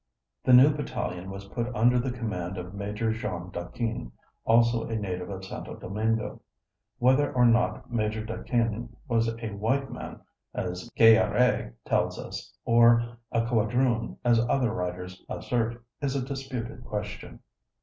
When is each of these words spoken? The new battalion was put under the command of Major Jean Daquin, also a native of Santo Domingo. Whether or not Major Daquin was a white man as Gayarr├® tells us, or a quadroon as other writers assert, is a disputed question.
The 0.43 0.53
new 0.53 0.73
battalion 0.73 1.29
was 1.29 1.45
put 1.49 1.67
under 1.75 1.99
the 1.99 2.09
command 2.09 2.57
of 2.57 2.73
Major 2.73 3.11
Jean 3.11 3.51
Daquin, 3.51 4.11
also 4.45 4.87
a 4.89 4.95
native 4.95 5.29
of 5.29 5.45
Santo 5.45 5.75
Domingo. 5.75 6.41
Whether 6.97 7.31
or 7.31 7.45
not 7.45 7.91
Major 7.93 8.25
Daquin 8.25 8.89
was 9.07 9.27
a 9.37 9.51
white 9.51 9.91
man 9.91 10.19
as 10.55 10.89
Gayarr├® 10.97 11.73
tells 11.85 12.17
us, 12.17 12.51
or 12.65 13.19
a 13.31 13.45
quadroon 13.45 14.17
as 14.25 14.39
other 14.49 14.73
writers 14.73 15.23
assert, 15.29 15.79
is 16.01 16.15
a 16.15 16.25
disputed 16.25 16.83
question. 16.83 17.41